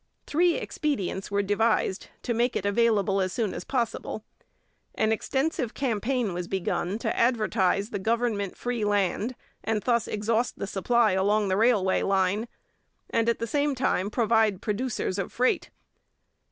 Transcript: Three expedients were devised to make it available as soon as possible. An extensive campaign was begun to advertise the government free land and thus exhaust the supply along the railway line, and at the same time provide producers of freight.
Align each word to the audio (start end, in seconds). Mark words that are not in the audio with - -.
Three 0.25 0.55
expedients 0.55 1.29
were 1.29 1.43
devised 1.43 2.07
to 2.23 2.33
make 2.33 2.55
it 2.55 2.65
available 2.65 3.21
as 3.21 3.31
soon 3.31 3.53
as 3.53 3.63
possible. 3.63 4.23
An 4.95 5.11
extensive 5.11 5.75
campaign 5.75 6.33
was 6.33 6.47
begun 6.47 6.97
to 6.97 7.15
advertise 7.15 7.91
the 7.91 7.99
government 7.99 8.57
free 8.57 8.83
land 8.83 9.35
and 9.63 9.83
thus 9.83 10.07
exhaust 10.07 10.57
the 10.57 10.65
supply 10.65 11.11
along 11.11 11.49
the 11.49 11.55
railway 11.57 12.01
line, 12.01 12.47
and 13.11 13.29
at 13.29 13.37
the 13.37 13.45
same 13.45 13.75
time 13.75 14.09
provide 14.09 14.59
producers 14.59 15.19
of 15.19 15.31
freight. 15.31 15.69